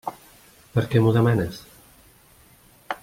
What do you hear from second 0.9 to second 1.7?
què m'ho demanes?